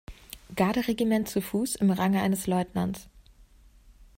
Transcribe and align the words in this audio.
Garde-Regiment 0.55 1.29
zu 1.29 1.41
Fuß 1.41 1.75
im 1.75 1.91
Range 1.91 2.19
eines 2.19 2.47
Leutnants. 2.47 3.07